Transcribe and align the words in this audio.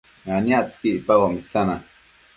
aniactsëqui 0.35 0.89
icpaboc 0.93 1.31
mitsana 1.35 1.75